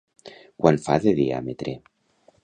[0.63, 1.75] Quant fa de diàmetre?